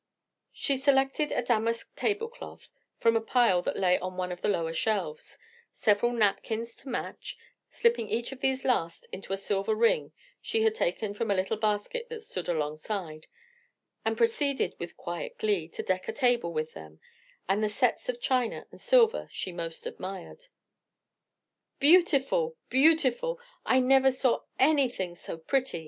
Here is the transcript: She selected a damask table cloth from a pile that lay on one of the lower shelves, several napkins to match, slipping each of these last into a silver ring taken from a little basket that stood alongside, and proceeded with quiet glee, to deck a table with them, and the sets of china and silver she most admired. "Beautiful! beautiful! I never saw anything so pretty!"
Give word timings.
She 0.51 0.77
selected 0.77 1.31
a 1.31 1.43
damask 1.43 1.95
table 1.95 2.27
cloth 2.27 2.69
from 2.97 3.15
a 3.15 3.21
pile 3.21 3.61
that 3.61 3.77
lay 3.77 3.99
on 3.99 4.17
one 4.17 4.31
of 4.31 4.41
the 4.41 4.47
lower 4.49 4.73
shelves, 4.73 5.37
several 5.71 6.11
napkins 6.11 6.75
to 6.77 6.89
match, 6.89 7.37
slipping 7.69 8.09
each 8.09 8.31
of 8.31 8.39
these 8.39 8.65
last 8.65 9.05
into 9.11 9.31
a 9.31 9.37
silver 9.37 9.75
ring 9.75 10.11
taken 10.43 11.13
from 11.13 11.29
a 11.29 11.35
little 11.35 11.55
basket 11.55 12.09
that 12.09 12.23
stood 12.23 12.49
alongside, 12.49 13.27
and 14.03 14.17
proceeded 14.17 14.73
with 14.79 14.97
quiet 14.97 15.37
glee, 15.37 15.67
to 15.67 15.83
deck 15.83 16.07
a 16.07 16.13
table 16.13 16.51
with 16.51 16.73
them, 16.73 16.99
and 17.47 17.63
the 17.63 17.69
sets 17.69 18.09
of 18.09 18.19
china 18.19 18.65
and 18.71 18.81
silver 18.81 19.27
she 19.29 19.51
most 19.51 19.85
admired. 19.85 20.47
"Beautiful! 21.77 22.57
beautiful! 22.69 23.39
I 23.67 23.79
never 23.79 24.09
saw 24.11 24.45
anything 24.57 25.13
so 25.13 25.37
pretty!" 25.37 25.79